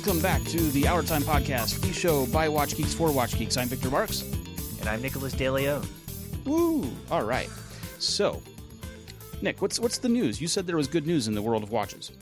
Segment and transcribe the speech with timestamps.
[0.00, 3.58] Welcome back to the HourTime Podcast, the show by Watch Geeks for Watch Geeks.
[3.58, 4.22] I'm Victor Marks.
[4.80, 5.86] And I'm Nicholas DeLeon.
[6.46, 6.90] Woo!
[7.10, 7.50] All right.
[7.98, 8.42] So,
[9.42, 10.40] Nick, what's what's the news?
[10.40, 12.12] You said there was good news in the world of watches.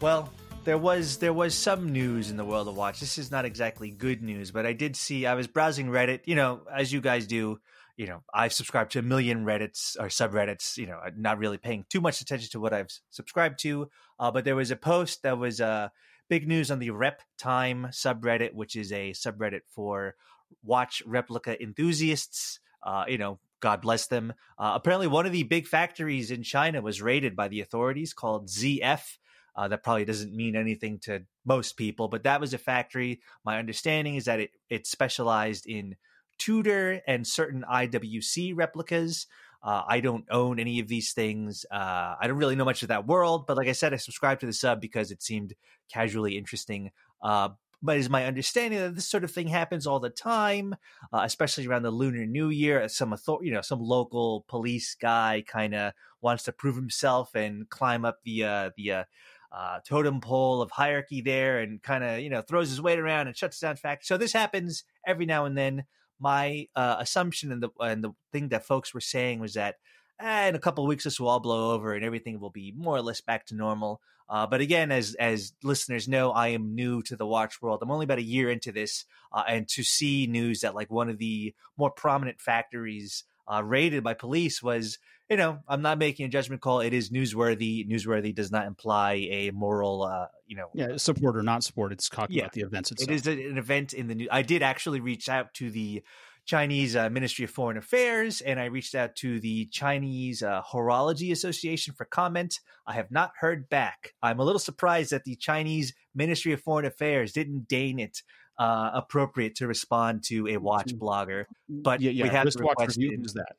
[0.00, 3.00] Well, there was there was some news in the world of watch.
[3.00, 6.36] This is not exactly good news, but I did see I was browsing Reddit, you
[6.36, 7.58] know, as you guys do,
[7.96, 11.84] you know, I've subscribed to a million Reddits or subreddits, you know, not really paying
[11.88, 13.90] too much attention to what I've subscribed to,
[14.20, 15.88] uh, but there was a post that was uh
[16.28, 20.14] big news on the Rep Time subreddit, which is a subreddit for
[20.62, 22.60] watch replica enthusiasts.
[22.82, 24.32] Uh, you know, God bless them.
[24.58, 28.48] Uh, apparently, one of the big factories in China was raided by the authorities called
[28.48, 29.18] ZF.
[29.56, 33.20] Uh, that probably doesn't mean anything to most people, but that was a factory.
[33.44, 35.96] My understanding is that it, it specialized in
[36.38, 39.26] Tudor and certain IWC replicas.
[39.62, 41.66] Uh, I don't own any of these things.
[41.70, 44.40] Uh, I don't really know much of that world, but like I said, I subscribed
[44.40, 45.54] to the sub because it seemed
[45.92, 46.90] casually interesting.
[47.22, 47.50] Uh,
[47.82, 50.74] but is my understanding that this sort of thing happens all the time,
[51.12, 52.88] uh, especially around the Lunar New Year.
[52.88, 57.68] Some author- you know, some local police guy kind of wants to prove himself and
[57.68, 59.04] climb up the uh, the uh,
[59.52, 63.28] uh, totem pole of hierarchy there, and kind of you know throws his weight around
[63.28, 64.08] and shuts down factories.
[64.08, 65.84] So this happens every now and then.
[66.20, 69.76] My uh, assumption and the and the thing that folks were saying was that
[70.20, 72.96] eh, in a couple weeks this will all blow over and everything will be more
[72.96, 74.00] or less back to normal.
[74.28, 77.80] Uh, but again, as as listeners know, I am new to the watch world.
[77.82, 81.08] I'm only about a year into this, uh, and to see news that like one
[81.08, 86.26] of the more prominent factories uh, raided by police was, you know, I'm not making
[86.26, 86.80] a judgment call.
[86.80, 87.88] It is newsworthy.
[87.88, 91.92] Newsworthy does not imply a moral, uh, you know, yeah, support or not support.
[91.92, 93.10] It's talking yeah, about the events itself.
[93.10, 94.28] It is an event in the news.
[94.30, 96.02] I did actually reach out to the
[96.48, 101.30] Chinese uh, Ministry of Foreign Affairs, and I reached out to the Chinese uh, Horology
[101.30, 102.60] Association for comment.
[102.86, 104.14] I have not heard back.
[104.22, 108.22] I'm a little surprised that the Chinese Ministry of Foreign Affairs didn't deign it
[108.58, 110.98] uh, appropriate to respond to a watch mm.
[110.98, 112.24] blogger, but yeah, yeah.
[112.24, 113.56] we have to request review is that.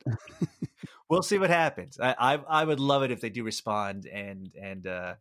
[1.08, 1.98] we'll see what happens.
[2.00, 5.14] I, I, I would love it if they do respond and and uh,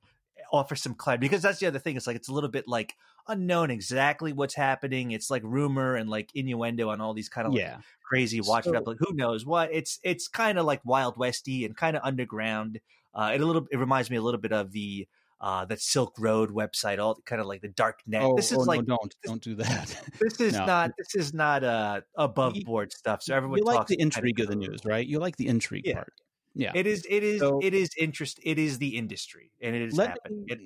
[0.52, 1.96] offer some clarity because that's the other thing.
[1.96, 2.96] It's like it's a little bit like
[3.28, 5.12] unknown exactly what's happening.
[5.12, 7.78] It's like rumor and like innuendo on all these kind of like yeah.
[8.08, 9.70] crazy watch so, like Who knows what?
[9.72, 12.80] It's it's kind of like Wild Westy and kind of underground.
[13.14, 15.08] Uh, it a little it reminds me a little bit of the
[15.42, 18.24] uh, that Silk Road website, all kind of like the dark net.
[18.24, 19.96] Oh, this is oh, like no, don't don't do that.
[20.20, 20.66] This is no.
[20.66, 23.24] not this is not uh, above board stuff.
[23.24, 25.06] So everyone you like the intrigue of the news, right?
[25.06, 25.96] You like the intrigue yeah.
[25.96, 26.14] part.
[26.56, 27.06] Yeah, it is.
[27.10, 27.40] It is.
[27.40, 28.40] So, it is interest.
[28.44, 30.46] It is the industry, and it is let happening.
[30.46, 30.60] Me, it,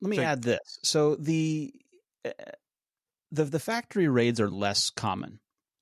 [0.00, 0.78] let me so, add this.
[0.82, 1.74] So the
[2.24, 2.30] uh,
[3.30, 5.40] the the factory raids are less common,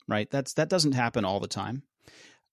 [0.08, 0.28] right?
[0.30, 1.82] That's that doesn't happen all the time.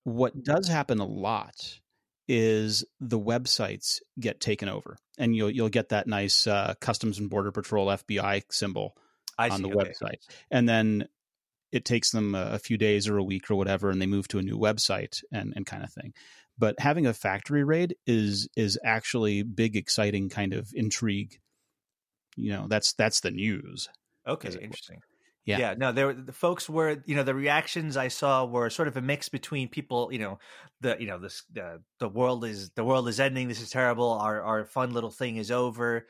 [0.03, 1.79] What does happen a lot
[2.27, 7.29] is the websites get taken over, and you'll you'll get that nice uh, Customs and
[7.29, 8.95] Border Patrol FBI symbol
[9.37, 9.89] I on see, the okay.
[9.89, 10.19] website,
[10.49, 11.07] and then
[11.71, 14.27] it takes them a, a few days or a week or whatever, and they move
[14.29, 16.13] to a new website and and kind of thing.
[16.57, 21.39] But having a factory raid is is actually big, exciting kind of intrigue.
[22.35, 23.89] You know, that's that's the news.
[24.27, 24.99] Okay, interesting.
[25.45, 25.59] Yeah.
[25.59, 28.95] yeah, no, there the folks were, you know, the reactions I saw were sort of
[28.95, 30.39] a mix between people, you know,
[30.79, 33.49] the, you know, this, the, the world is, the world is ending.
[33.49, 34.11] This is terrible.
[34.13, 36.07] Our, our fun little thing is over.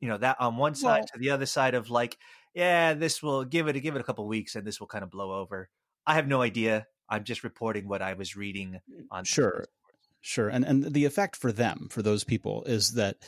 [0.00, 2.16] You know, that on one side Well- to the other side of like,
[2.54, 5.10] yeah, this will give it, give it a couple weeks and this will kind of
[5.10, 5.68] blow over.
[6.06, 6.86] I have no idea.
[7.08, 9.24] I'm just reporting what I was reading mm, on.
[9.24, 9.66] Sure.
[10.22, 10.48] Sure.
[10.48, 13.18] And and the effect for them, for those people, is that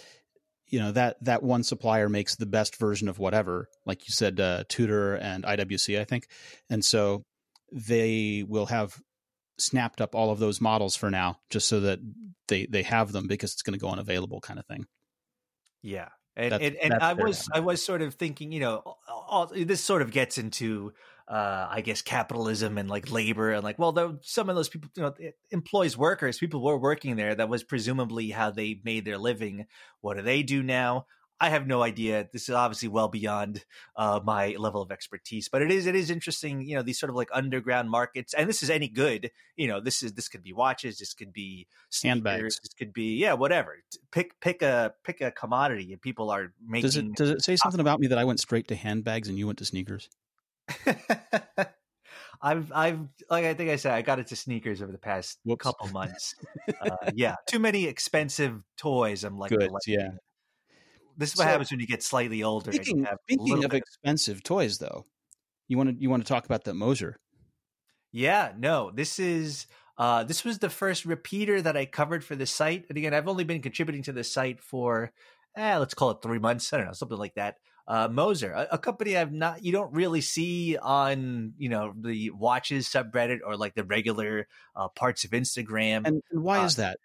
[0.69, 4.41] you know that that one supplier makes the best version of whatever, like you said,
[4.41, 6.27] uh, Tudor and IWC, I think,
[6.71, 7.22] and so
[7.72, 8.97] they will have
[9.59, 11.99] snapped up all of those models for now, just so that
[12.49, 14.87] they they have them because it's going to go unavailable, kind of thing.
[15.82, 16.09] Yeah.
[16.38, 19.51] And, That's- and, and that's I was I was sort of thinking, you know, all-
[19.54, 20.92] this sort of gets into,
[21.28, 24.91] uh, I guess, capitalism and like labor and like, well, though some of those people,
[24.95, 25.15] you know,
[25.51, 26.39] employs workers.
[26.39, 27.34] People were working there.
[27.34, 29.67] That was presumably how they made their living.
[30.01, 31.07] What do they do now?
[31.39, 32.28] I have no idea.
[32.33, 33.65] This is obviously well beyond
[33.95, 36.63] uh, my level of expertise, but it is it is interesting.
[36.63, 39.31] You know, these sort of like underground markets, and this is any good.
[39.57, 42.61] You know, this is this could be watches, this could be sneakers, Handbags.
[42.61, 43.77] this could be yeah, whatever.
[44.13, 46.89] Pick pick a pick a commodity, and people are making.
[46.89, 49.37] Does it does it say something about me that I went straight to handbags and
[49.37, 50.09] you went to sneakers?
[52.42, 55.65] I've I've like I think I said I got into sneakers over the past Whoops.
[55.65, 56.34] couple months.
[56.80, 59.24] uh, yeah, too many expensive toys.
[59.24, 59.95] I'm like, collecting.
[59.95, 60.10] yeah.
[61.16, 62.71] This is what So, happens when you get slightly older.
[62.72, 65.07] and you Speaking, have speaking of expensive toys, though,
[65.68, 67.16] you want to you want to talk about that Moser?
[68.12, 69.66] Yeah, no, this is
[69.98, 72.86] uh this was the first repeater that I covered for the site.
[72.89, 75.12] And again, I've only been contributing to the site for
[75.57, 76.72] eh, let's call it three months.
[76.72, 77.57] I don't know, something like that.
[77.88, 82.30] Uh, Moser, a, a, company I've not, you don't really see on, you know, the
[82.30, 86.03] watches subreddit or like the regular uh, parts of Instagram.
[86.04, 86.98] And, and why is that?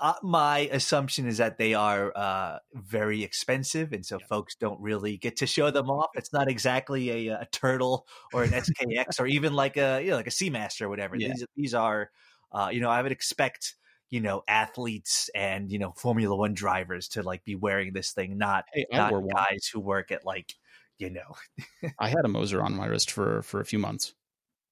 [0.00, 4.26] Uh, my assumption is that they are uh, very expensive, and so yeah.
[4.26, 6.10] folks don't really get to show them off.
[6.14, 10.16] It's not exactly a, a turtle or an SKX or even like a you know
[10.16, 11.16] like a Seamaster or whatever.
[11.16, 11.28] Yeah.
[11.28, 12.10] These these are,
[12.50, 13.76] uh, you know, I would expect
[14.12, 18.36] you know athletes and you know Formula One drivers to like be wearing this thing,
[18.36, 20.54] not hey, not guys who work at like
[20.98, 21.34] you know.
[21.98, 24.14] I had a Moser on my wrist for for a few months.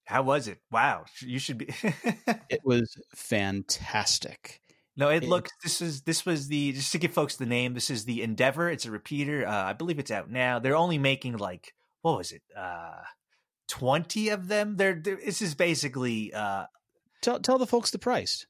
[0.05, 0.59] How was it?
[0.71, 1.69] Wow, you should be.
[2.51, 4.61] it was fantastic.
[4.95, 5.51] No, it, it looks.
[5.63, 7.73] This is this was the just to give folks the name.
[7.73, 8.69] This is the Endeavour.
[8.69, 9.47] It's a repeater.
[9.47, 10.59] Uh, I believe it's out now.
[10.59, 11.73] They're only making like
[12.03, 12.43] what was it?
[12.55, 13.01] Uh,
[13.69, 14.77] Twenty of them.
[14.77, 16.35] They're, they're this is basically.
[16.35, 16.67] Uh,
[17.23, 18.45] tell tell the folks the price.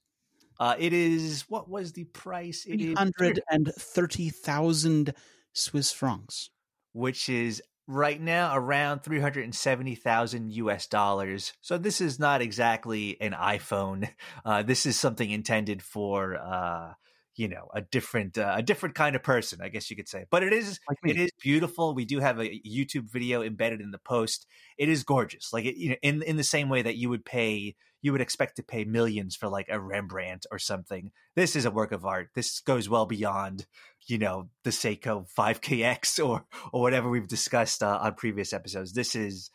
[0.61, 2.67] Uh, it is what was the price?
[2.69, 5.15] It hundred and thirty thousand
[5.55, 6.51] Swiss francs,
[6.93, 11.53] which is right now around 370,000 US dollars.
[11.61, 14.09] So this is not exactly an iPhone.
[14.45, 16.95] Uh, this is something intended for uh,
[17.40, 20.26] you know a different uh, a different kind of person, I guess you could say.
[20.31, 21.94] But it is like it is beautiful.
[21.94, 24.46] We do have a YouTube video embedded in the post.
[24.76, 25.50] It is gorgeous.
[25.50, 28.20] Like it, you know in in the same way that you would pay you would
[28.20, 31.12] expect to pay millions for like a Rembrandt or something.
[31.34, 32.28] This is a work of art.
[32.34, 33.66] This goes well beyond,
[34.06, 36.44] you know, the Seiko 5KX or
[36.75, 38.92] or whatever we've discussed uh, on previous episodes.
[38.92, 39.50] This is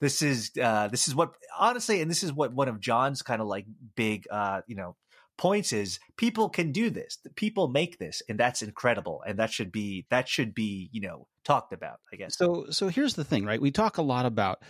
[0.00, 3.40] this is uh, this is what honestly, and this is what one of John's kind
[3.40, 3.66] of like
[3.96, 4.94] big, uh, you know,
[5.36, 7.18] points is people can do this.
[7.36, 11.26] People make this, and that's incredible, and that should be that should be you know
[11.44, 12.00] talked about.
[12.12, 12.36] I guess.
[12.36, 13.60] So so here's the thing, right?
[13.60, 14.62] We talk a lot about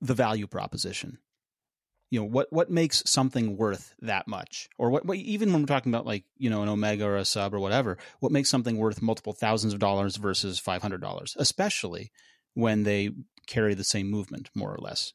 [0.00, 1.18] the value proposition
[2.10, 5.66] you know what what makes something worth that much or what, what, even when we're
[5.66, 8.76] talking about like you know an omega or a sub or whatever what makes something
[8.76, 12.10] worth multiple thousands of dollars versus $500 especially
[12.54, 13.10] when they
[13.46, 15.12] carry the same movement more or less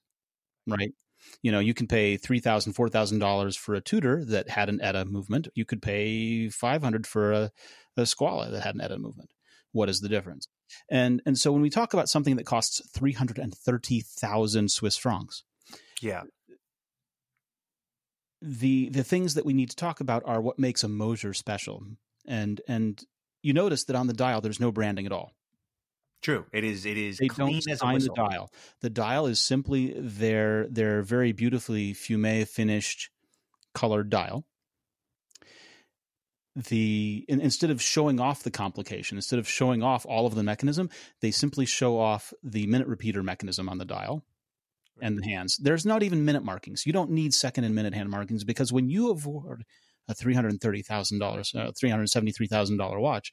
[0.67, 0.93] right
[1.42, 5.66] you know you can pay $3000 for a Tudor that had an ETA movement you
[5.66, 7.51] could pay 500 for a,
[7.98, 9.31] a Squale that had an ETA movement
[9.72, 10.48] what is the difference
[10.89, 15.44] and and so when we talk about something that costs 330000 swiss francs
[16.01, 16.24] yeah
[18.45, 21.83] the the things that we need to talk about are what makes a Moser special.
[22.27, 23.04] And and
[23.42, 25.33] you notice that on the dial there's no branding at all.
[26.25, 26.44] True.
[26.51, 28.51] It is it is they don't sign the dial.
[28.81, 33.12] The dial is simply their their very beautifully fume finished
[33.75, 34.44] colored dial.
[36.56, 40.42] The in, instead of showing off the complication, instead of showing off all of the
[40.42, 40.89] mechanism,
[41.22, 44.25] they simply show off the minute repeater mechanism on the dial
[45.00, 45.57] and the hands.
[45.57, 46.88] There's not even minute markings.
[46.88, 49.63] You don't need second and minute hand markings because when you afford
[50.07, 53.31] a three hundred thirty thousand dollars, uh, three hundred seventy three thousand dollar watch,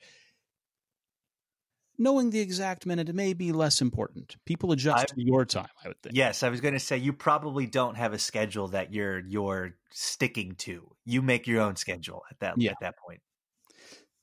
[1.99, 4.37] knowing the exact minute may be less important.
[4.47, 5.69] People adjust I, to your time.
[5.85, 6.17] I would think.
[6.17, 9.75] Yes, I was going to say you probably don't have a schedule that you're you're
[9.91, 10.89] sticking to.
[11.05, 12.71] You make your own schedule at that yeah.
[12.71, 13.21] at that point.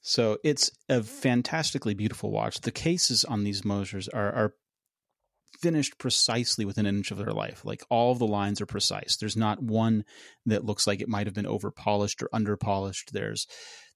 [0.02, 2.62] So it's a fantastically beautiful watch.
[2.62, 4.54] The cases on these Mosers are, are
[5.62, 7.66] finished precisely within an inch of their life.
[7.66, 9.18] Like all of the lines are precise.
[9.18, 10.06] There's not one
[10.46, 13.12] that looks like it might have been over polished or under polished.
[13.12, 13.46] There's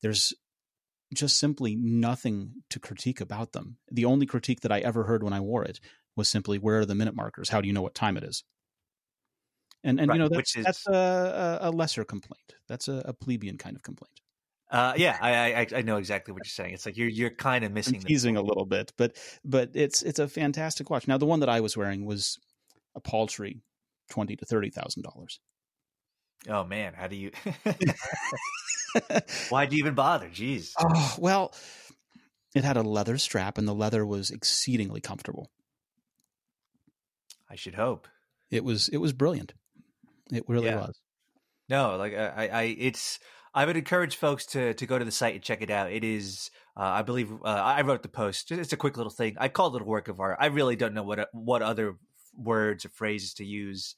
[0.02, 0.34] there's
[1.14, 3.78] just simply nothing to critique about them.
[3.92, 5.80] The only critique that I ever heard when I wore it
[6.16, 7.50] was simply where are the minute markers?
[7.50, 8.44] How do you know what time it is?
[9.84, 10.66] And and right, you know that's is...
[10.66, 12.56] that's a, a lesser complaint.
[12.68, 14.22] That's a, a plebeian kind of complaint.
[14.72, 16.74] Uh, yeah, I, I, I know exactly what you're saying.
[16.74, 17.96] It's like you're you're kind of missing.
[17.96, 21.08] I'm teasing a little bit, but but it's it's a fantastic watch.
[21.08, 22.40] Now the one that I was wearing was
[22.96, 23.62] a paltry
[24.10, 25.40] twenty to thirty thousand dollars.
[26.50, 27.32] Oh man, how do you?
[29.50, 30.28] Why'd you even bother?
[30.28, 30.74] Jeez.
[30.80, 31.54] Oh well,
[32.56, 35.50] it had a leather strap, and the leather was exceedingly comfortable.
[37.50, 38.08] I should hope
[38.52, 38.90] it was.
[38.90, 39.54] It was brilliant.
[40.32, 40.76] It really yeah.
[40.78, 41.00] was.
[41.70, 43.20] No, like I, I, it's
[43.54, 45.92] I would encourage folks to to go to the site and check it out.
[45.92, 48.52] It is, uh, I believe, uh, I wrote the post.
[48.52, 49.36] It's a quick little thing.
[49.40, 50.38] I called it a work of art.
[50.40, 51.96] I really don't know what what other
[52.36, 53.96] words or phrases to use.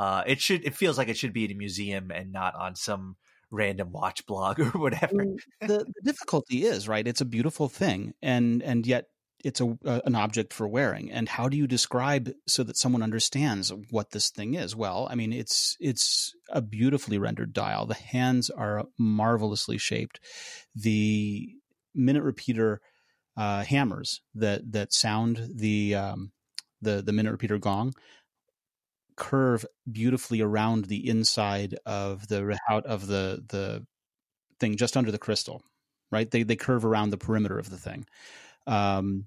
[0.00, 0.64] Uh, it should.
[0.64, 3.16] It feels like it should be in a museum and not on some
[3.50, 5.26] random watch blog or whatever.
[5.60, 7.06] the, the difficulty is right.
[7.06, 9.08] It's a beautiful thing, and and yet
[9.44, 13.02] it's a, a, an object for wearing and how do you describe so that someone
[13.02, 17.94] understands what this thing is well i mean it's it's a beautifully rendered dial the
[17.94, 20.20] hands are marvelously shaped
[20.74, 21.48] the
[21.94, 22.82] minute repeater
[23.38, 26.32] uh, hammers that that sound the um,
[26.82, 27.94] the the minute repeater gong
[29.20, 33.86] curve beautifully around the inside of the out of the the
[34.58, 35.62] thing just under the crystal
[36.10, 36.30] right?
[36.30, 38.06] They they curve around the perimeter of the thing.
[38.66, 39.26] Um,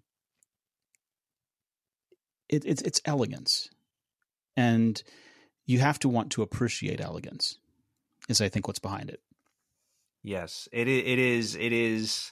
[2.49, 3.69] it, it's it's elegance,
[4.55, 5.01] and
[5.65, 7.57] you have to want to appreciate elegance.
[8.29, 9.21] Is I think what's behind it.
[10.23, 12.31] Yes, it it is it is.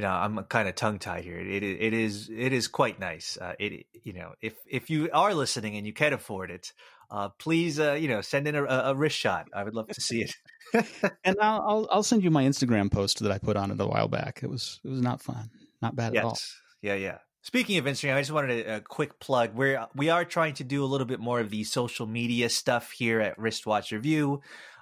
[0.00, 1.38] You know, I'm kind of tongue tied here.
[1.38, 3.36] It it is it is quite nice.
[3.38, 6.72] Uh, it you know, if if you are listening and you can afford it,
[7.10, 9.48] uh, please uh, you know send in a, a, wrist shot.
[9.54, 10.34] I would love to see it.
[11.22, 13.86] and I'll, I'll, I'll send you my Instagram post that I put on it a
[13.86, 14.40] while back.
[14.42, 15.50] It was it was not fun,
[15.82, 16.20] not bad yes.
[16.20, 16.38] at all.
[16.80, 17.18] Yeah, yeah.
[17.42, 19.54] Speaking of Instagram, I just wanted a, a quick plug.
[19.54, 22.90] We're we are trying to do a little bit more of the social media stuff
[22.92, 24.40] here at Wristwatch Review.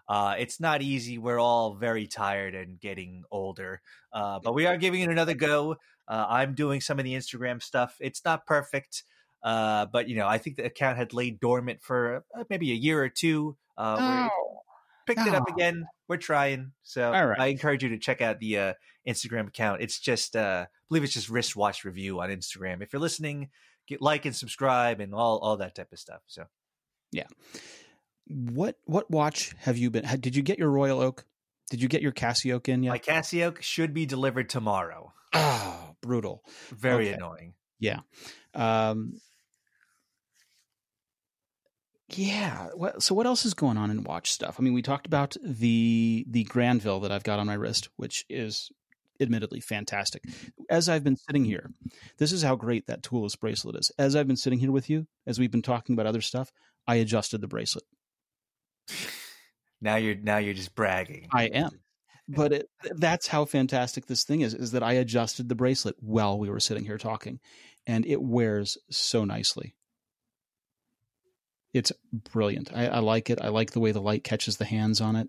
[0.09, 1.19] Uh, it's not easy.
[1.19, 5.77] We're all very tired and getting older, uh, but we are giving it another go.
[6.07, 7.97] Uh, I'm doing some of the Instagram stuff.
[8.01, 9.05] It's not perfect,
[9.43, 12.75] uh, but you know, I think the account had laid dormant for uh, maybe a
[12.75, 13.57] year or two.
[13.77, 14.61] Uh, oh.
[15.07, 15.27] Picked oh.
[15.27, 15.87] it up again.
[16.09, 17.39] We're trying, so right.
[17.39, 18.75] I encourage you to check out the
[19.07, 19.83] Instagram account.
[19.83, 22.83] It's just, I believe it's just Wristwatch Review on Instagram.
[22.83, 23.51] If you're listening,
[23.87, 26.23] get like and subscribe and all all that type of stuff.
[26.27, 26.45] So,
[27.13, 27.27] yeah
[28.29, 30.05] what what watch have you been?
[30.21, 31.25] Did you get your Royal Oak?
[31.71, 32.91] Did you get your Casio in yet?
[32.91, 35.13] My Casio should be delivered tomorrow.
[35.33, 36.43] Oh, brutal!
[36.71, 37.15] Very okay.
[37.15, 37.55] annoying.
[37.79, 38.01] Yeah.
[38.55, 39.21] Um,
[42.11, 42.69] yeah.
[42.99, 44.57] So what else is going on in watch stuff?
[44.59, 48.25] I mean, we talked about the the Grandville that I've got on my wrist, which
[48.29, 48.71] is
[49.21, 50.25] admittedly fantastic.
[50.71, 51.71] As I've been sitting here,
[52.19, 53.91] this is how great that toolless bracelet is.
[53.99, 56.53] As I've been sitting here with you, as we've been talking about other stuff,
[56.87, 57.85] I adjusted the bracelet.
[59.81, 61.29] Now you're now you're just bragging.
[61.33, 61.71] I am.
[62.29, 66.39] But it, that's how fantastic this thing is is that I adjusted the bracelet while
[66.39, 67.41] we were sitting here talking
[67.87, 69.75] and it wears so nicely.
[71.73, 72.71] It's brilliant.
[72.75, 73.41] I, I like it.
[73.41, 75.29] I like the way the light catches the hands on it.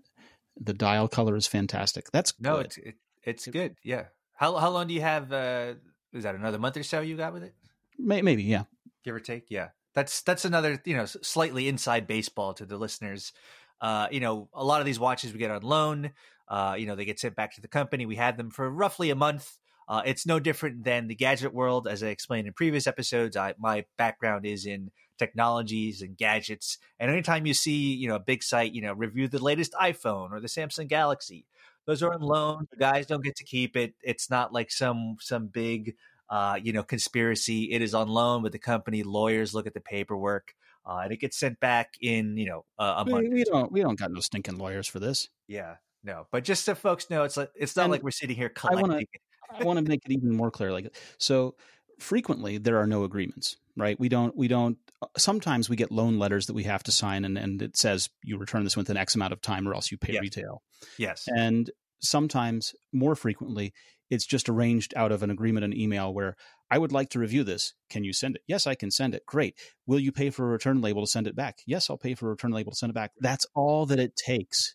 [0.60, 2.10] The dial color is fantastic.
[2.10, 2.66] That's no, good.
[2.66, 3.76] it's it, it's good.
[3.82, 4.06] Yeah.
[4.34, 5.32] How how long do you have?
[5.32, 5.74] Uh,
[6.12, 7.54] is that another month or so you got with it?
[7.98, 8.64] Maybe, yeah.
[9.04, 13.32] Give or take, yeah that's that's another you know slightly inside baseball to the listeners.
[13.80, 16.10] Uh, you know, a lot of these watches we get on loan.
[16.48, 18.06] Uh, you know, they get sent back to the company.
[18.06, 19.56] We had them for roughly a month.
[19.88, 23.36] Uh, it's no different than the gadget world, as I explained in previous episodes.
[23.36, 28.20] I, my background is in technologies and gadgets, and anytime you see you know a
[28.20, 31.46] big site, you know, review the latest iPhone or the Samsung Galaxy,
[31.86, 32.68] those are on loan.
[32.70, 33.94] The guys don't get to keep it.
[34.02, 35.96] It's not like some some big
[36.30, 37.72] uh, you know, conspiracy.
[37.72, 39.02] It is on loan with the company.
[39.02, 40.54] Lawyers look at the paperwork,
[40.86, 43.28] uh, and it gets sent back in, you know, a, a month.
[43.32, 45.28] We, don't, we don't got no stinking lawyers for this.
[45.48, 46.26] Yeah, no.
[46.30, 49.06] But just so folks know, it's like it's not and like we're sitting here collecting.
[49.52, 50.72] I want to make it even more clear.
[50.72, 51.56] Like so,
[51.98, 53.98] frequently there are no agreements, right?
[53.98, 54.36] We don't.
[54.36, 54.78] We don't.
[55.02, 58.08] Uh, sometimes we get loan letters that we have to sign, and and it says
[58.22, 60.62] you return this within X amount of time, or else you pay retail.
[60.98, 61.24] Yes.
[61.26, 61.68] And
[62.00, 63.74] sometimes, more frequently,
[64.10, 66.36] it's just arranged out of an agreement and email where
[66.70, 67.72] I would like to review this.
[67.88, 68.42] Can you send it?
[68.46, 69.24] Yes, I can send it.
[69.26, 69.56] Great.
[69.86, 71.58] Will you pay for a return label to send it back?
[71.66, 73.12] Yes, I'll pay for a return label to send it back.
[73.20, 74.74] That's all that it takes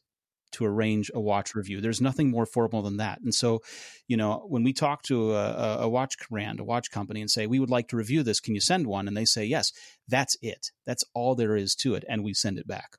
[0.55, 1.81] to arrange a watch review.
[1.81, 3.19] There's nothing more formal than that.
[3.21, 3.59] And so,
[4.07, 7.45] you know, when we talk to a, a, watch brand, a watch company, and say,
[7.45, 9.07] we would like to review this, can you send one?
[9.07, 9.71] And they say, yes,
[10.07, 10.67] that's it.
[10.85, 12.05] That's all there is to it.
[12.07, 12.97] And we send it back.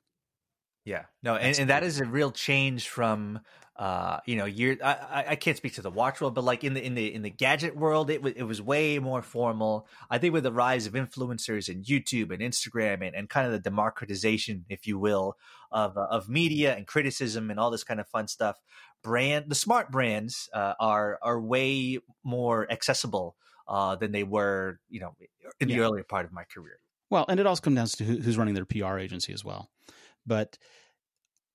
[0.87, 3.41] Yeah, no, and, and that is a real change from
[3.75, 4.77] uh, you know, year.
[4.81, 7.23] I, I can't speak to the watch world, but like in the in the in
[7.23, 9.85] the gadget world, it was it was way more formal.
[10.09, 13.51] I think with the rise of influencers and YouTube and Instagram and, and kind of
[13.51, 15.35] the democratization, if you will,
[15.73, 18.55] of uh, of media and criticism and all this kind of fun stuff,
[19.03, 23.35] brand the smart brands uh, are are way more accessible
[23.67, 25.17] uh, than they were, you know,
[25.59, 25.81] in the yeah.
[25.81, 26.79] earlier part of my career.
[27.09, 29.69] Well, and it also comes down to who, who's running their PR agency as well,
[30.27, 30.57] but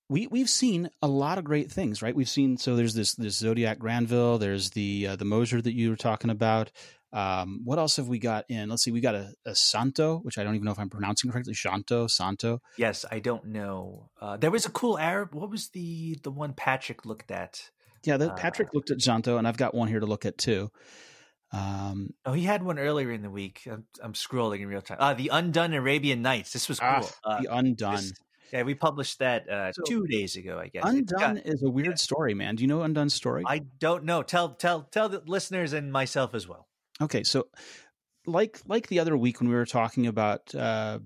[0.09, 2.15] we we've seen a lot of great things, right?
[2.15, 5.89] We've seen so there's this this Zodiac Grandville, there's the uh, the Moser that you
[5.89, 6.71] were talking about.
[7.13, 8.69] Um, what else have we got in?
[8.69, 11.29] Let's see, we got a, a, Santo, which I don't even know if I'm pronouncing
[11.29, 11.53] correctly.
[11.53, 12.59] Shanto, Santo.
[12.75, 14.09] Yes, I don't know.
[14.19, 15.35] Uh, there was a cool Arab.
[15.35, 17.69] What was the the one Patrick looked at?
[18.03, 20.37] Yeah, the, Patrick uh, looked at Santo, and I've got one here to look at
[20.37, 20.71] too.
[21.51, 23.61] Um, oh, he had one earlier in the week.
[23.71, 24.97] I'm, I'm scrolling in real time.
[24.99, 26.51] Uh, the Undone Arabian Nights.
[26.51, 27.09] This was ah, cool.
[27.23, 27.95] Ah, the Undone.
[27.95, 28.13] This,
[28.53, 30.83] yeah, we published that uh, so two days ago, I guess.
[30.85, 31.95] Undone got, is a weird yeah.
[31.95, 32.55] story, man.
[32.55, 33.43] Do you know Undone's story?
[33.47, 34.21] I don't know.
[34.21, 36.67] Tell tell tell the listeners and myself as well.
[37.01, 37.47] Okay, so
[38.27, 40.99] like like the other week when we were talking about uh,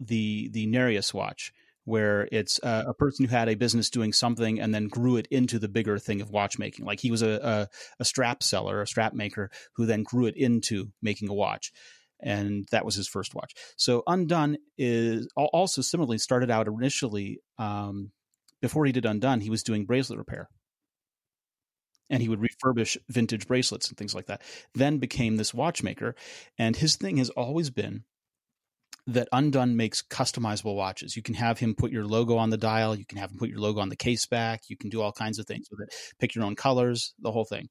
[0.00, 1.52] the the Nereus watch,
[1.84, 5.28] where it's uh, a person who had a business doing something and then grew it
[5.30, 6.86] into the bigger thing of watchmaking.
[6.86, 7.68] Like he was a, a,
[8.00, 11.72] a strap seller, a strap maker, who then grew it into making a watch
[12.22, 13.52] and that was his first watch.
[13.76, 18.12] So Undone is also similarly started out initially um,
[18.60, 20.48] before he did Undone, he was doing bracelet repair,
[22.10, 24.42] and he would refurbish vintage bracelets and things like that.
[24.74, 26.14] Then became this watchmaker,
[26.58, 28.04] and his thing has always been
[29.06, 31.16] that Undone makes customizable watches.
[31.16, 33.48] You can have him put your logo on the dial, you can have him put
[33.48, 35.94] your logo on the case back, you can do all kinds of things with it.
[36.18, 37.68] Pick your own colors, the whole thing.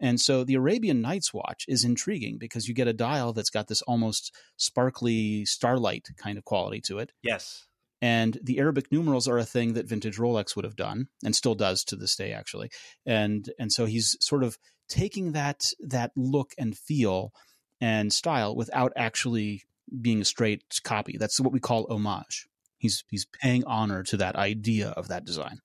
[0.00, 3.68] And so the Arabian Nights watch is intriguing because you get a dial that's got
[3.68, 7.12] this almost sparkly starlight kind of quality to it.
[7.22, 7.66] Yes.
[8.02, 11.54] And the Arabic numerals are a thing that vintage Rolex would have done and still
[11.54, 12.70] does to this day actually.
[13.04, 17.32] And and so he's sort of taking that that look and feel
[17.80, 19.64] and style without actually
[20.00, 21.16] being a straight copy.
[21.18, 22.46] That's what we call homage.
[22.78, 25.60] He's he's paying honor to that idea of that design.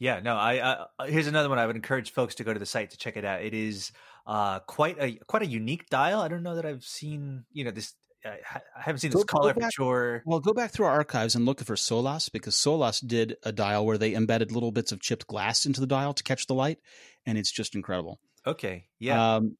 [0.00, 0.34] Yeah, no.
[0.34, 1.58] I uh, here's another one.
[1.58, 3.42] I would encourage folks to go to the site to check it out.
[3.42, 3.92] It is
[4.26, 6.20] uh, quite a quite a unique dial.
[6.20, 7.94] I don't know that I've seen you know this.
[8.24, 8.38] I
[8.74, 11.46] haven't seen this go, color go back, for Well, go back through our archives and
[11.46, 15.26] look for Solas because Solas did a dial where they embedded little bits of chipped
[15.26, 16.78] glass into the dial to catch the light,
[17.26, 18.20] and it's just incredible.
[18.46, 19.36] Okay, yeah.
[19.36, 19.56] Um,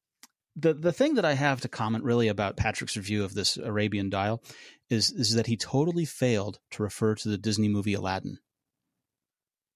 [0.55, 4.09] the the thing that I have to comment really about Patrick's review of this Arabian
[4.09, 4.43] dial
[4.89, 8.39] is is that he totally failed to refer to the Disney movie Aladdin.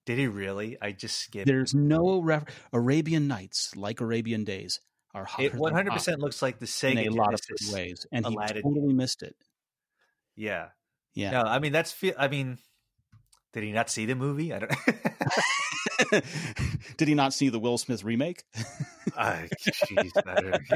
[0.06, 0.78] Did he really?
[0.80, 1.46] I just skipped.
[1.46, 4.80] There's no ref- Arabian Nights like Arabian Days
[5.14, 7.40] are It 100 percent looks like the Sega in a lot of
[7.72, 8.56] ways, and Aladdin.
[8.56, 9.34] he totally missed it.
[10.36, 10.68] Yeah,
[11.14, 11.32] yeah.
[11.32, 11.94] No, I mean that's.
[12.16, 12.58] I mean,
[13.52, 14.52] did he not see the movie?
[14.52, 14.72] I don't.
[16.98, 18.44] Did he not see the Will Smith remake?
[19.16, 19.42] uh,
[19.88, 20.12] geez,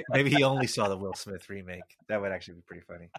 [0.08, 1.82] maybe he only saw the Will Smith remake.
[2.08, 3.10] That would actually be pretty funny.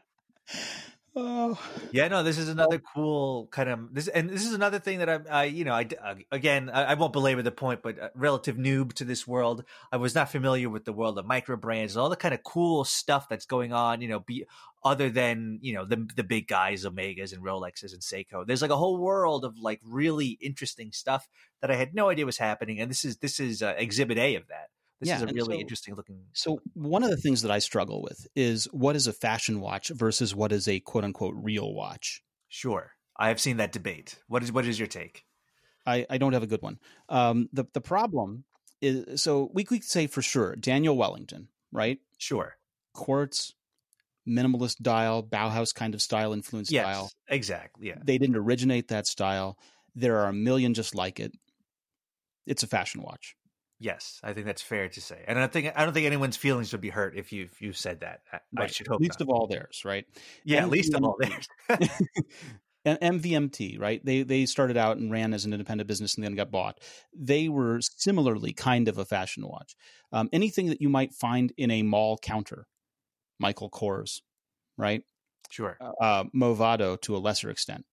[1.14, 1.60] Oh.
[1.92, 5.10] Yeah, no, this is another cool kind of this, and this is another thing that
[5.10, 5.86] I, I you know, I
[6.32, 9.98] again, I, I, won't belabor the point, but uh, relative noob to this world, I
[9.98, 13.28] was not familiar with the world of micro brands, all the kind of cool stuff
[13.28, 14.46] that's going on, you know, be
[14.86, 18.48] other than you know the the big guys, Omegas and Rolexes and Seiko.
[18.48, 21.28] There's like a whole world of like really interesting stuff
[21.60, 24.36] that I had no idea was happening, and this is this is uh, Exhibit A
[24.36, 24.70] of that.
[25.02, 26.22] This yeah, is a really so, interesting looking.
[26.34, 29.90] So one of the things that I struggle with is what is a fashion watch
[29.90, 32.22] versus what is a quote unquote real watch.
[32.50, 34.16] Sure, I have seen that debate.
[34.28, 35.26] What is what is your take?
[35.88, 36.78] I, I don't have a good one.
[37.10, 38.44] Um, the the problem
[38.80, 41.98] is so we could say for sure Daniel Wellington, right?
[42.20, 42.58] Sure.
[42.94, 43.56] Quartz,
[44.28, 47.12] minimalist dial, Bauhaus kind of style influence yes, style.
[47.28, 47.88] Exactly.
[47.88, 47.98] Yeah.
[48.04, 49.58] They didn't originate that style.
[49.96, 51.32] There are a million just like it.
[52.46, 53.36] It's a fashion watch.
[53.82, 56.72] Yes, I think that's fair to say, and I think I don't think anyone's feelings
[56.72, 58.22] would be hurt if you you said that.
[58.32, 58.66] I, right.
[58.66, 59.22] I should hope least not.
[59.22, 60.06] of all theirs, right?
[60.46, 61.48] Yeah, and least of all theirs.
[62.86, 64.00] and MVMT, right?
[64.06, 66.80] They they started out and ran as an independent business and then got bought.
[67.18, 69.76] They were similarly kind of a fashion watch.
[70.12, 72.68] Um, anything that you might find in a mall counter,
[73.40, 74.22] Michael Kors,
[74.78, 75.02] right?
[75.50, 75.76] Sure.
[76.00, 77.84] Uh, Movado to a lesser extent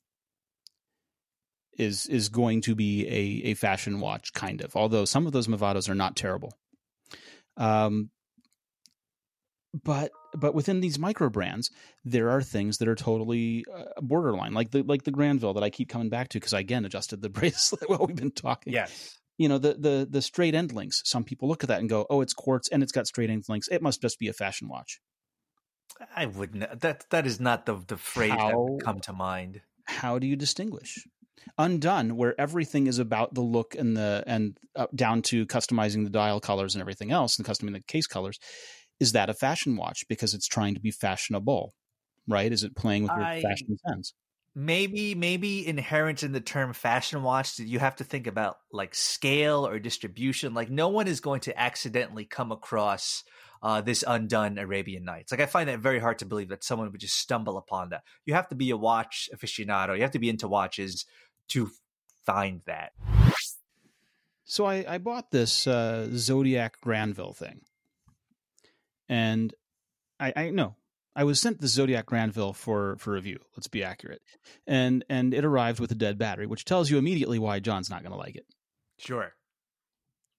[1.78, 5.46] is is going to be a, a fashion watch kind of although some of those
[5.46, 6.52] movados are not terrible.
[7.56, 8.10] Um,
[9.84, 11.70] but but within these micro brands
[12.04, 15.70] there are things that are totally uh, borderline like the like the grandville that i
[15.70, 18.72] keep coming back to because i again adjusted the bracelet while we've been talking.
[18.72, 19.18] Yes.
[19.36, 22.06] You know the the the straight end links some people look at that and go
[22.10, 23.68] oh it's quartz and it's got straight end links.
[23.70, 25.00] It must just be a fashion watch.
[26.14, 29.60] I wouldn't that that is not the the phrase how, that would come to mind.
[29.86, 31.06] how do you distinguish
[31.56, 36.10] undone where everything is about the look and the and uh, down to customizing the
[36.10, 38.38] dial colors and everything else and customizing the case colors
[39.00, 41.72] is that a fashion watch because it's trying to be fashionable
[42.26, 44.14] right is it playing with your I, fashion sense
[44.54, 49.66] maybe maybe inherent in the term fashion watch you have to think about like scale
[49.66, 53.24] or distribution like no one is going to accidentally come across
[53.62, 55.32] uh, this undone Arabian Nights.
[55.32, 58.02] Like I find that very hard to believe that someone would just stumble upon that.
[58.24, 59.96] You have to be a watch aficionado.
[59.96, 61.06] You have to be into watches
[61.48, 61.70] to
[62.24, 62.92] find that.
[64.44, 67.60] So I, I bought this uh, Zodiac Grandville thing,
[69.08, 69.54] and
[70.18, 70.76] I, I know
[71.14, 73.40] I was sent the Zodiac Grandville for for review.
[73.56, 74.22] Let's be accurate,
[74.66, 78.02] and and it arrived with a dead battery, which tells you immediately why John's not
[78.02, 78.46] going to like it.
[78.98, 79.34] Sure,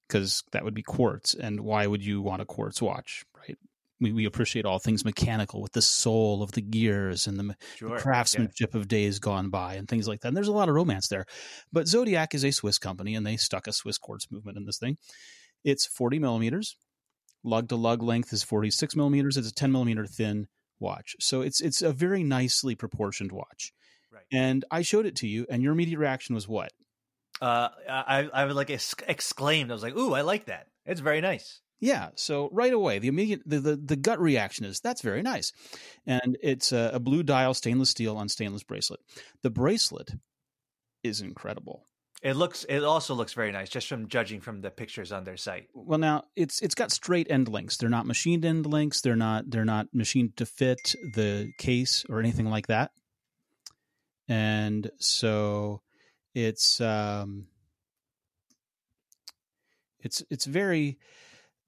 [0.08, 3.58] because that would be quartz, and why would you want a quartz watch, right?
[4.00, 7.90] We, we appreciate all things mechanical with the soul of the gears and the, sure,
[7.90, 8.80] the craftsmanship yeah.
[8.80, 10.30] of days gone by and things like that.
[10.30, 11.26] And there's a lot of romance there.
[11.72, 14.78] But Zodiac is a Swiss company and they stuck a Swiss quartz movement in this
[14.78, 14.98] thing.
[15.64, 16.78] It's 40 millimeters.
[17.44, 19.38] Lug to lug length is 46 millimeters.
[19.38, 20.48] It's a 10 millimeter thin
[20.80, 21.16] watch.
[21.20, 23.72] So it's it's a very nicely proportioned watch.
[24.12, 24.24] Right.
[24.32, 26.72] And I showed it to you, and your immediate reaction was what?
[27.42, 29.72] Uh, I I was like exclaimed.
[29.72, 30.68] I was like, "Ooh, I like that.
[30.86, 32.10] It's very nice." Yeah.
[32.16, 35.54] So right away, the immediate the, the, the gut reaction is that's very nice,
[36.06, 39.00] and it's a, a, blue dial stainless steel on stainless bracelet.
[39.44, 40.12] The bracelet
[41.04, 41.86] is incredible.
[42.22, 42.66] It looks.
[42.68, 45.70] It also looks very nice, just from judging from the pictures on their site.
[45.74, 47.78] Well, now it's it's got straight end links.
[47.78, 49.00] They're not machined end links.
[49.00, 52.92] They're not they're not machined to fit the case or anything like that.
[54.28, 55.82] And so
[56.36, 57.48] it's um
[60.02, 60.98] it's it's very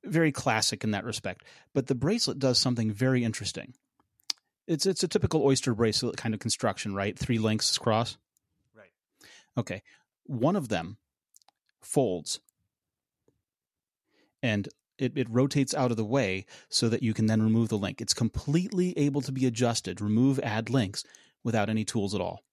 [0.03, 1.43] very classic in that respect.
[1.73, 3.73] But the bracelet does something very interesting.
[4.67, 7.17] It's it's a typical oyster bracelet kind of construction, right?
[7.17, 8.17] Three links across.
[8.75, 8.91] Right.
[9.57, 9.81] Okay
[10.31, 10.97] one of them
[11.81, 12.39] folds
[14.41, 17.77] and it, it rotates out of the way so that you can then remove the
[17.77, 18.01] link.
[18.01, 21.03] It's completely able to be adjusted, remove, add links
[21.43, 22.43] without any tools at all.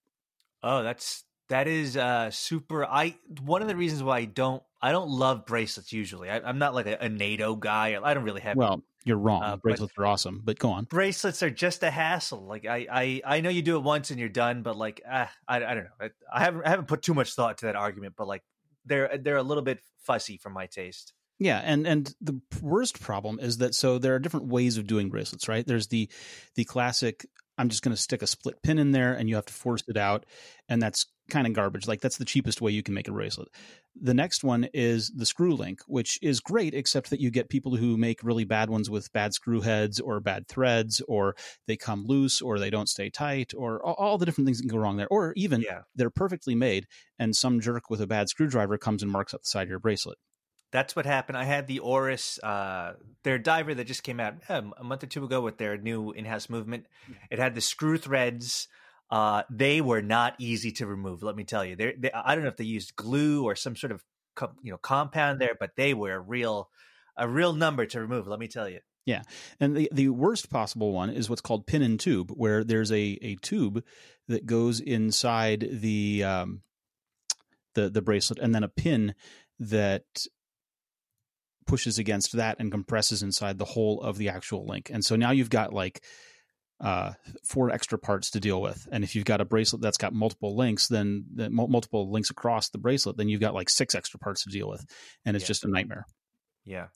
[0.63, 2.85] Oh, that's that is uh, super.
[2.85, 6.31] I one of the reasons why I don't I don't love bracelets usually.
[6.31, 7.99] I, am not like a, a, NATO guy.
[8.03, 8.57] I don't really have.
[8.57, 9.43] Well, you're wrong.
[9.43, 10.85] Uh, bracelets are awesome, but go on.
[10.85, 12.47] Bracelets are just a hassle.
[12.47, 15.31] Like I, I, I know you do it once and you're done, but like ah,
[15.49, 15.91] I, I don't know.
[16.01, 18.43] I, I haven't I haven't put too much thought to that argument, but like
[18.85, 21.13] they're they're a little bit fussy for my taste.
[21.39, 25.09] Yeah, and and the worst problem is that so there are different ways of doing
[25.09, 25.67] bracelets, right?
[25.67, 26.09] There's the
[26.55, 27.27] the classic
[27.59, 29.83] I'm just going to stick a split pin in there and you have to force
[29.89, 30.25] it out
[30.69, 31.87] and that's kind of garbage.
[31.87, 33.49] Like that's the cheapest way you can make a bracelet.
[34.01, 37.77] The next one is the screw link, which is great, except that you get people
[37.77, 41.35] who make really bad ones with bad screw heads or bad threads, or
[41.67, 44.77] they come loose, or they don't stay tight, or all, the different things that can
[44.77, 45.09] go wrong there.
[45.11, 45.81] Or even yeah.
[45.97, 46.87] they're perfectly made,
[47.19, 49.81] and some jerk with a bad screwdriver comes and marks up the side of your
[49.81, 50.19] bracelet.
[50.71, 51.39] That's what happened.
[51.39, 55.25] I had the Oris, uh, their diver that just came out a month or two
[55.25, 56.87] ago with their new in-house movement.
[57.31, 58.69] It had the screw threads
[59.11, 61.23] uh, they were not easy to remove.
[61.23, 61.77] Let me tell you.
[61.77, 64.05] They, I don't know if they used glue or some sort of
[64.63, 66.69] you know compound there, but they were a real
[67.17, 68.27] a real number to remove.
[68.27, 68.81] Let me tell you.
[69.07, 69.23] Yeah,
[69.59, 73.19] and the the worst possible one is what's called pin and tube, where there's a
[73.23, 73.83] a tube
[74.29, 76.61] that goes inside the um,
[77.75, 79.15] the the bracelet, and then a pin
[79.59, 80.05] that
[81.69, 84.91] pushes against that and compresses inside the whole of the actual link.
[84.93, 86.03] And so now you've got like
[86.81, 87.13] uh,
[87.45, 88.89] four extra parts to deal with.
[88.91, 92.71] And if you've got a bracelet that's got multiple links, then the, multiple links across
[92.71, 94.85] the bracelet, then you've got like six extra parts to deal with,
[95.25, 95.49] and it's yeah.
[95.49, 96.07] just a nightmare.
[96.65, 96.89] Yeah.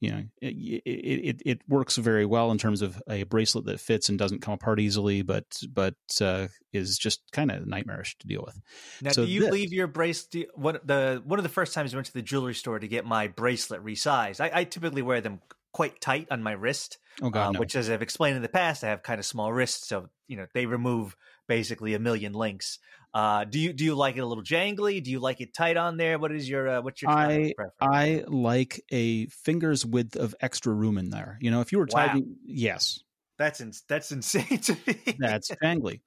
[0.00, 3.80] You know, it, it, it it works very well in terms of a bracelet that
[3.80, 8.26] fits and doesn't come apart easily, but but uh, is just kind of nightmarish to
[8.26, 8.60] deal with.
[9.00, 10.48] Now, so do you this, leave your bracelet?
[10.54, 13.06] What the one of the first times I went to the jewelry store to get
[13.06, 14.40] my bracelet resized?
[14.40, 15.40] I, I typically wear them
[15.72, 16.98] quite tight on my wrist.
[17.22, 17.60] Oh God, uh, no.
[17.60, 20.36] which, as I've explained in the past, I have kind of small wrists, so you
[20.36, 22.78] know they remove basically a million links.
[23.16, 25.02] Uh, do you do you like it a little jangly?
[25.02, 26.18] Do you like it tight on there?
[26.18, 30.98] What is your uh, what's your I I like a finger's width of extra room
[30.98, 31.38] in there.
[31.40, 32.20] You know, if you were wow.
[32.44, 33.02] yes,
[33.38, 35.16] that's in, that's insane to me.
[35.18, 36.02] that's jangly,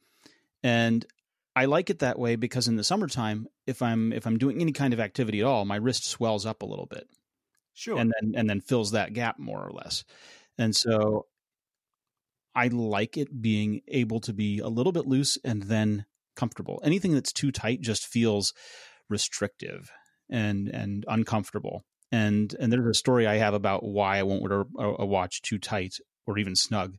[0.61, 1.03] and
[1.55, 4.71] I like it that way because in the summertime, if I'm if I'm doing any
[4.71, 7.07] kind of activity at all, my wrist swells up a little bit.
[7.73, 7.97] Sure.
[7.97, 10.03] And then and then fills that gap more or less.
[10.59, 11.25] And so
[12.53, 16.05] I like it being able to be a little bit loose and then
[16.39, 16.81] comfortable.
[16.83, 18.53] Anything that's too tight just feels
[19.09, 19.89] restrictive
[20.29, 21.83] and and uncomfortable.
[22.11, 25.41] And and there's a story I have about why I won't wear a, a watch
[25.41, 26.95] too tight or even snug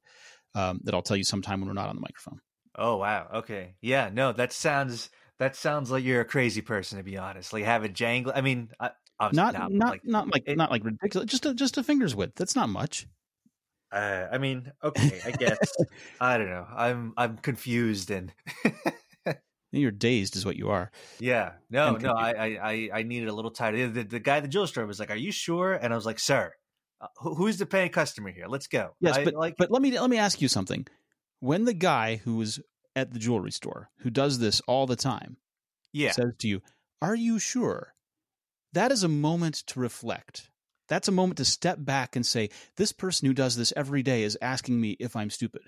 [0.54, 2.40] um, that I'll tell you sometime when we're not on the microphone.
[2.76, 7.04] Oh wow, okay, yeah, no, that sounds that sounds like you're a crazy person to
[7.04, 7.52] be honest.
[7.52, 8.32] Like have a jangle.
[8.34, 8.90] I mean, I,
[9.32, 11.30] not not not like, not like it, not like ridiculous.
[11.30, 12.34] Just a just a finger's width.
[12.36, 13.06] That's not much.
[13.92, 15.58] Uh, I mean, okay, I guess
[16.20, 16.66] I don't know.
[16.74, 18.32] I'm I'm confused and
[19.72, 20.90] you're dazed, is what you are.
[21.18, 22.12] Yeah, no, no.
[22.12, 23.88] I I I needed a little tighter.
[23.88, 26.06] The, the guy at the jewelry store was like, "Are you sure?" And I was
[26.06, 26.52] like, "Sir,
[27.00, 28.46] uh, who's the paying customer here?
[28.48, 30.86] Let's go." Yes, I, but like, but let me let me ask you something.
[31.38, 32.60] When the guy who was
[32.96, 35.36] at the jewelry store, who does this all the time,
[35.92, 36.62] yeah, says to you,
[37.00, 37.94] "Are you sure?"
[38.72, 40.48] that is a moment to reflect.
[40.88, 44.22] That's a moment to step back and say, this person who does this every day
[44.24, 45.62] is asking me if I'm stupid.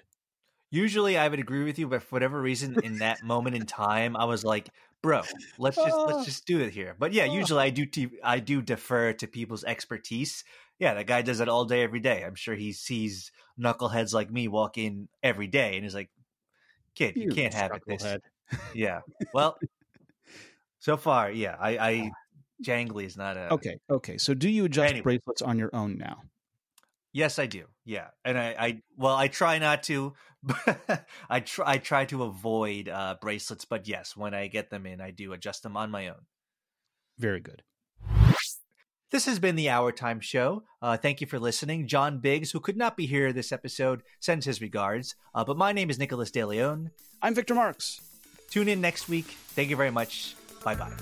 [0.73, 4.17] Usually I would agree with you, but for whatever reason, in that moment in time,
[4.17, 4.71] I was like,
[5.03, 5.21] bro,
[5.59, 6.25] let's just let's oh.
[6.25, 6.97] just do it here.
[6.99, 7.35] But yeah, oh.
[7.35, 7.87] usually I do
[8.25, 10.45] I do defer to people's expertise.
[10.79, 12.25] Yeah, that guy does it all day, every day.
[12.25, 16.09] I'm sure he sees knuckleheads like me walk in every day, and he's like,
[16.95, 18.17] "Kid, you, you can't have it." This.
[18.75, 19.01] Yeah.
[19.35, 19.59] Well,
[20.79, 22.65] so far, yeah, I, I ah.
[22.65, 23.77] jangly is not a okay.
[23.91, 25.03] Okay, so do you adjust anyway.
[25.03, 26.23] bracelets on your own now?
[27.13, 27.65] Yes, I do.
[27.85, 30.15] Yeah, and I, I well, I try not to.
[31.31, 35.01] I try, I try to avoid uh, bracelets, but yes, when I get them in,
[35.01, 36.27] I do adjust them on my own.
[37.19, 37.63] Very good.
[39.13, 40.65] This has been the HourTime Show.
[40.81, 41.87] Uh, thank you for listening.
[41.87, 45.15] John Biggs, who could not be here this episode, sends his regards.
[45.35, 46.91] Uh, but my name is Nicholas DeLeon.
[47.21, 48.01] I'm Victor Marks.
[48.51, 49.27] Tune in next week.
[49.27, 50.35] Thank you very much.
[50.65, 50.93] Bye bye.